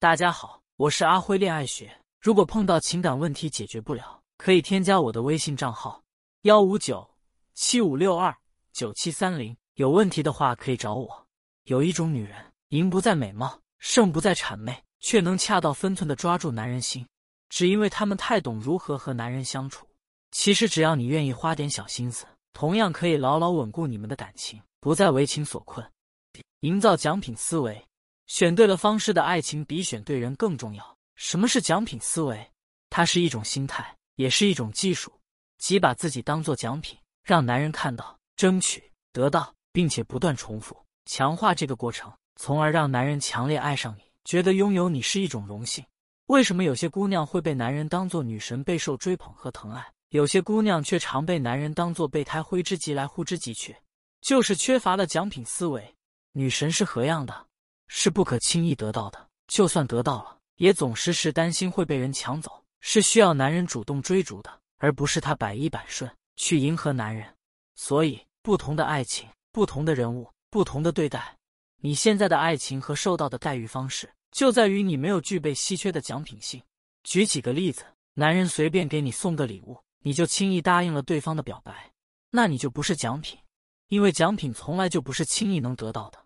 [0.00, 1.92] 大家好，我是阿辉恋爱学。
[2.20, 6.00] 如果碰到情感问题解决不了，可以添加我的微信账号
[6.42, 7.04] 幺五九
[7.54, 8.32] 七五六二
[8.72, 9.56] 九七三零。
[9.74, 11.26] 有问题的话可以找我。
[11.64, 12.36] 有一种女人，
[12.68, 17.04] 赢不在美貌，胜不在谄媚，却能恰到分寸的抓住男人心，
[17.48, 19.84] 只因为她们太懂如何和男人相处。
[20.30, 25.84] 其实只要你愿意花点小心思，同样可以牢牢稳固你们的感情，不再为情所困。
[26.60, 27.84] 营造奖品思维。
[28.28, 30.96] 选对了方式的爱情比选对人更重要。
[31.16, 32.48] 什么是奖品思维？
[32.90, 35.12] 它是一种心态，也是一种技术，
[35.56, 40.76] 即把自己当做奖品，让男人看到、争取、得到，并且不断重复、
[41.06, 45.84] 强化这个过程，从而让男人强烈爱上你，觉得拥有你是一种荣幸。
[46.26, 53.74] 为什么有些姑娘会被男人当做女神备受追捧和疼爱，有些姑娘却常被男人当做备胎挥之即来呼之即去？
[54.20, 55.94] 就是缺乏了奖品思维。
[56.32, 57.47] 女神是何样的？
[57.88, 67.34] 是不可轻易得到的，就算得到了，也总时时担心会被人抢走，是需要男人主动追逐的，而不是他百依百顺去迎合男人。
[67.74, 71.36] 所以，不同的爱情，不同的人物，不同的对待，
[71.80, 76.62] 你现在的爱情和受到的待遇方式，就在于你没有具备稀缺的奖品性。
[77.04, 81.92] 举几个例子：男人随便给你送个礼物，你就轻易答应了对方的表白，
[82.30, 83.38] 那你就不是奖品，
[83.88, 86.18] 因为奖品从来就不是轻易能得到的。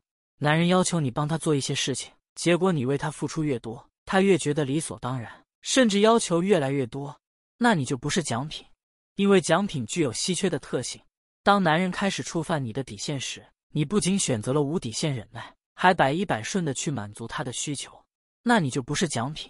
[0.42, 7.16] 男人要求你帮他做一些事情，结果你为他付出越多，他越觉得理所当然，甚至要求越来越多，
[7.58, 8.66] 那你就不是奖品，
[9.14, 11.00] 因为奖品具有稀缺的特性。
[11.44, 18.04] 当男人开始触犯你的底线时，你不仅选择了无底线忍耐，还百依百顺的去满足他的需求，
[18.42, 19.48] 那你就不是奖品，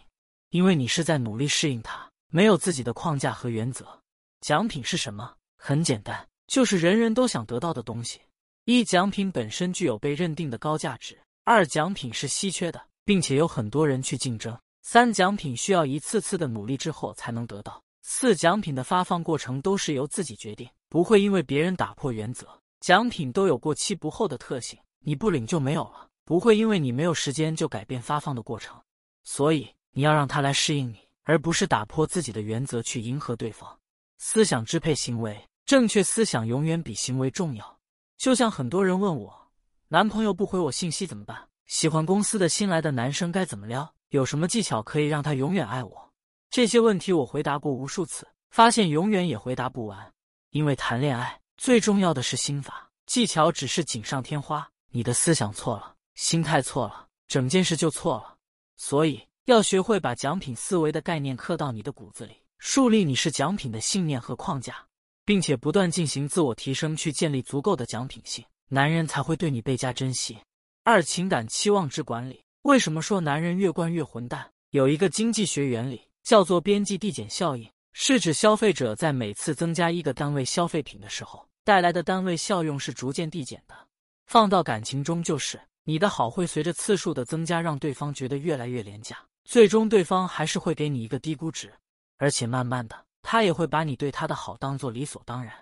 [0.50, 3.98] 因为你是在努力适应他，没有自己的框架和原则。
[4.42, 5.36] 奖品是什么？
[5.56, 8.20] 很简单，就是人人都想得到的东西。
[8.64, 22.46] 一奖品本身具有被认定的高价值，二奖品是稀缺的，并且有很多人去竞争，三奖品需要一次次的努力之后才能得到，四奖品的发放过程都是由自己决定，不会因为别人打破原则。
[22.78, 28.80] 奖品都有过期不候的特性，你不领就没有了，不会因为你没有时间就改变发放的过程，
[29.24, 33.76] 所以你要让他来适应你，而不是打破自己的原则去迎合对方。
[34.18, 37.78] 思想支配行为，正确思想永远比行为重要。
[38.22, 39.50] 就像很多人问我，
[39.88, 41.48] 男朋友不回我信息怎么办？
[41.66, 43.92] 喜欢公司的新来的男生该怎么撩？
[44.10, 46.12] 有什么技巧可以让他永远爱我？
[46.48, 50.12] 这些问题我回答过无数次，发现永远也回答不完。
[50.50, 54.70] 因为谈恋爱最重要的是心法，技巧只是锦上添花。
[54.92, 58.36] 你的思想错了，心态错了，整件事就错了。
[58.76, 64.76] 所以要学会把奖品思维的概念刻到你的骨子里，树立你是奖品的信念和框架。
[65.24, 70.38] 并且不断进行自我提升，去建立足够的奖品性，男人才会对你倍加珍惜。
[70.84, 72.42] 二、情感期望值管理。
[72.62, 74.50] 为什么说男人越惯越混蛋？
[74.70, 83.74] 有一个经济学原理叫做边际递减效应，是指消费者在每次增加一个单位消费品的时候，带来的单位效用是逐渐递减的。
[84.26, 91.72] 放到感情中就是，你的好会随着次数的增加，让对方觉得越来越廉价，最终对方还是会给你一个低估值，
[92.18, 93.04] 而且慢慢的。
[93.22, 95.54] 他也会把你对他的好当做理所当然，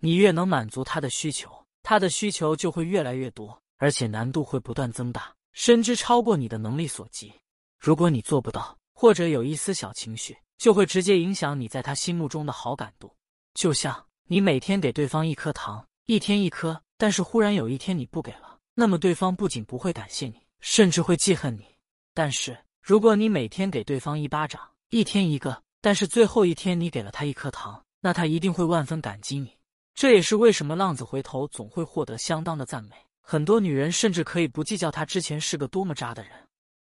[0.00, 1.50] 你越能满足他的需求，
[1.82, 7.32] 他的需求就会越来越多，而且难度会不断增大，甚至超过你的能力所及。
[7.78, 13.14] 如果你做不到，或者有一丝小情绪，就会直接影响你在他心目中的好感度。
[13.54, 21.64] 就像你每天给对方一颗糖，一天一颗，但是忽然有一天你不给了，那么对方不仅不会感谢你，甚至会记恨你。
[22.12, 24.60] 但是如果你每天给对方一巴掌，
[24.90, 25.62] 一天一个。
[25.84, 29.54] 但是最后一天，你给了他一颗糖，那他一定会万分感激你。
[29.94, 32.96] 这也是为什么浪子回头总会获得相当的赞美。
[33.20, 36.32] 很多女人甚至可以不计较他之前是个多么渣的人，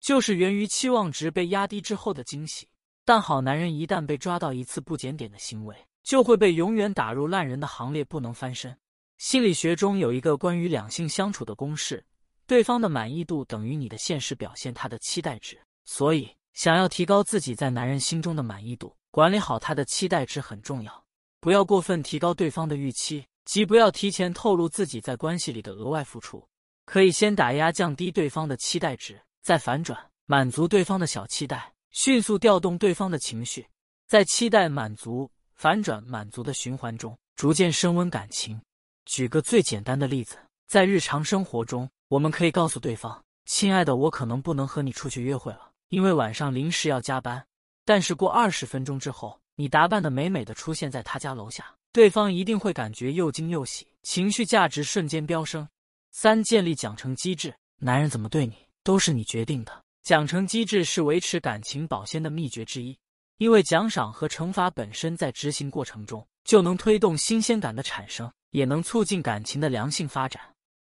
[0.00, 2.66] 就是源于期望值被压低之后的惊喜。
[3.04, 8.76] 但好男人一旦被抓到一次不检点的行为，就会被永远打入烂人的行列，不能翻身。
[9.18, 12.04] 心理学中有一个关于两性相处的公式：
[12.48, 15.56] 对方的满意度等于你的现实表现，他的期待值。
[15.84, 16.28] 所以。
[16.58, 21.04] 想要提高自己在男人心中的满意度，管理好他的期待值很重要。
[21.38, 26.44] 不要过分提高对方的预期，即不要提前透露自己在关系里的额外付出。
[26.84, 29.96] 可以先打压降低对方的期待值，再反转
[30.26, 33.64] 满足对方的小期待，迅速调动对方的情绪，
[34.08, 38.60] 在期待满足、反转满足的循环中，逐渐升温感情。
[39.04, 47.46] 举个最简单的例子，在日常生活中，我们可以告诉对方：“亲爱的，我可能不能和你出去约会了。”因为晚上临时要加班，
[47.84, 55.68] 但是过二十分钟之后，你打扮的美美的出现在他家楼下，对方一定会感觉又惊又喜，情绪价值瞬间飙升。
[56.10, 62.98] 三、建立奖惩机制，男人怎么对你都是你决定的，奖惩机制是维持感情保鲜的秘诀之一，
[63.36, 70.42] 因为奖赏和惩罚本身在执行过程中就能推动新鲜感的产生，也能促进感情的良性发展。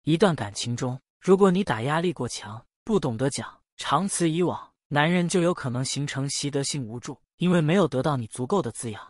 [0.03, 9.01] 一段感情中，如果你打压力过强，不懂得讲，长此以往，男人就有可能形成习得性无助，因为没有得到你足够的滋养。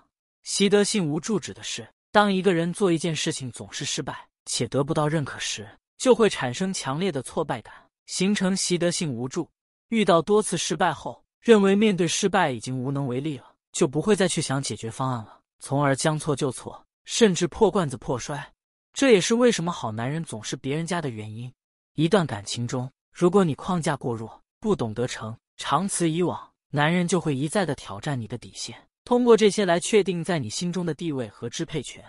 [0.41, 7.73] 习得性无助指的是，当一个人做一件事情总是失败且得不到认可时，就会产生强烈的挫败感，
[8.07, 9.47] 形成习得性无助。
[9.89, 18.51] 遇到多次失败后，认为面对失败已经无能为力了，就不会再去想解决方案了，从而将错就错，甚至破罐子破摔。
[18.93, 21.53] 这也是为什么好男人总是别人家的原因。
[21.93, 32.03] 一段感情中，如果你框架过弱，不懂得成，长此以往，男人就会一再的挑战你的底线，通过这些来确定在你心中的地位和支配权。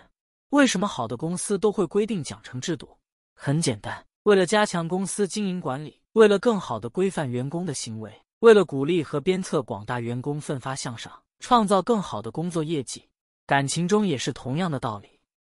[0.49, 2.97] 为什么好的公司都会规定奖惩制度？
[3.35, 5.99] 很简单，为了加强公司经营管理。
[6.13, 13.07] 为了更好的规范员工的行为，为了鼓励和鞭策广大员工奋发向上，创造更好的工作业绩，
[13.45, 15.07] 感情中也是同样的道理。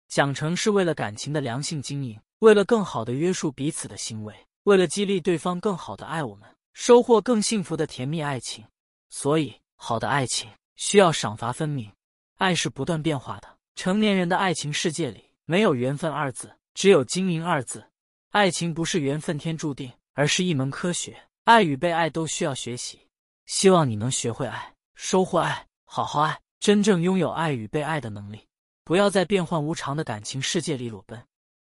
[0.08, 8.64] 奖惩是为了感情的良性经营，为了更好的约束彼此的行为，为了激励对方更好的爱我们，收获更幸福的甜蜜爱情。
[9.08, 11.90] 所以，好的爱情需要赏罚分明，
[12.36, 13.48] 爱是不断变化的。
[13.74, 17.84] 成年人的爱情世界里，没有缘分二字，只有经营二字。
[18.30, 19.92] 爱情不是缘分天注定。
[20.12, 23.00] 而是一门科学，爱与被爱都需要学习。
[23.46, 28.46] 希望你能学会爱，收获爱，好好爱，真正拥有爱与被爱的能力。
[28.84, 31.18] 不要在变幻无常的感情世界里裸奔。